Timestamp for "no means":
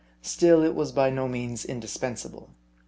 1.11-1.63